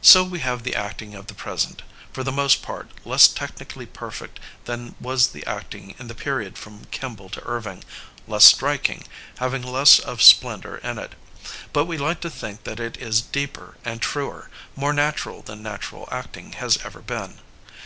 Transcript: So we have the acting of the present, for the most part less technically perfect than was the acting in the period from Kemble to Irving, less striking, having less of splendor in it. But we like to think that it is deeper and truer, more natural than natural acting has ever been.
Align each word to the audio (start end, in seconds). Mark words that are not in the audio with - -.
So 0.00 0.24
we 0.24 0.38
have 0.40 0.62
the 0.62 0.74
acting 0.74 1.14
of 1.14 1.26
the 1.26 1.34
present, 1.34 1.82
for 2.10 2.24
the 2.24 2.32
most 2.32 2.62
part 2.62 2.88
less 3.04 3.28
technically 3.28 3.84
perfect 3.84 4.40
than 4.64 4.94
was 4.98 5.26
the 5.26 5.44
acting 5.44 5.94
in 5.98 6.08
the 6.08 6.14
period 6.14 6.56
from 6.56 6.86
Kemble 6.86 7.28
to 7.28 7.44
Irving, 7.46 7.84
less 8.26 8.46
striking, 8.46 9.04
having 9.36 9.60
less 9.60 9.98
of 9.98 10.22
splendor 10.22 10.78
in 10.78 10.96
it. 10.96 11.14
But 11.74 11.84
we 11.84 11.98
like 11.98 12.20
to 12.22 12.30
think 12.30 12.64
that 12.64 12.80
it 12.80 12.96
is 12.96 13.20
deeper 13.20 13.74
and 13.84 14.00
truer, 14.00 14.48
more 14.74 14.94
natural 14.94 15.42
than 15.42 15.62
natural 15.62 16.08
acting 16.10 16.52
has 16.52 16.78
ever 16.78 17.02
been. 17.02 17.38